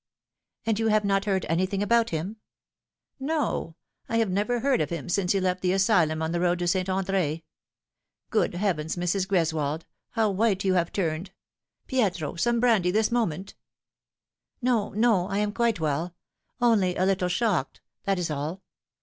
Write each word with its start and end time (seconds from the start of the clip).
"And 0.65 0.79
you 0.79 0.87
have 0.87 1.05
not 1.05 1.25
heard 1.25 1.45
anything 1.47 1.83
about 1.83 2.09
him 2.09 2.37
?""No, 3.19 3.75
I 4.09 4.17
have 4.17 4.31
never 4.31 4.59
heard 4.61 4.81
of 4.81 4.89
him 4.89 5.07
since 5.09 5.31
he 5.31 5.39
left 5.39 5.61
the 5.61 5.73
asylum 5.73 6.23
on 6.23 6.31
the 6.31 6.39
road 6.39 6.57
to 6.57 6.67
St. 6.67 6.87
Andr6. 6.87 7.43
Good 8.31 8.55
heavens, 8.55 8.95
Mrs. 8.95 9.27
Greswold, 9.27 9.83
how 10.13 10.31
white 10.31 10.63
you 10.65 10.73
have 10.73 10.91
turned! 10.91 11.29
Pietro, 11.85 12.33
some 12.33 12.59
brandy 12.59 12.89
this 12.89 13.11
moment 13.11 13.53
""No, 14.63 14.89
no; 14.93 15.27
I 15.27 15.37
am 15.37 15.53
quite 15.53 15.79
well 15.79 16.15
only 16.59 16.95
a 16.95 17.05
little 17.05 17.29
shocked, 17.29 17.81
that 18.05 18.17
ia 18.17 18.35
all. 18.35 18.63